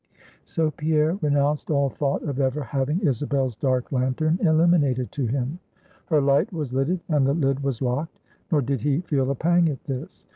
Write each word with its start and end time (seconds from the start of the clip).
So 0.45 0.71
Pierre 0.71 1.19
renounced 1.21 1.69
all 1.69 1.87
thought 1.89 2.23
of 2.23 2.39
ever 2.39 2.63
having 2.63 3.01
Isabel's 3.01 3.55
dark 3.55 3.91
lantern 3.91 4.39
illuminated 4.41 5.11
to 5.11 5.27
him. 5.27 5.59
Her 6.07 6.19
light 6.21 6.51
was 6.51 6.73
lidded, 6.73 7.01
and 7.07 7.27
the 7.27 7.35
lid 7.35 7.59
was 7.59 7.83
locked. 7.83 8.17
Nor 8.51 8.63
did 8.63 8.81
he 8.81 9.01
feel 9.01 9.29
a 9.29 9.35
pang 9.35 9.69
at 9.69 9.83
this. 9.83 10.25